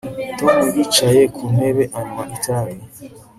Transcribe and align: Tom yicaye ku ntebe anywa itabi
Tom 0.39 0.59
yicaye 0.75 1.23
ku 1.35 1.43
ntebe 1.53 1.83
anywa 1.99 2.23
itabi 2.35 2.77